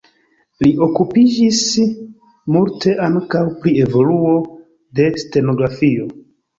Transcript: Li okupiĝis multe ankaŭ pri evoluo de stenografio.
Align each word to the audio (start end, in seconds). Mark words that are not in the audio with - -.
Li 0.63 0.69
okupiĝis 0.85 1.59
multe 2.57 2.97
ankaŭ 3.11 3.45
pri 3.61 3.77
evoluo 3.87 4.35
de 5.03 5.11
stenografio. 5.27 6.15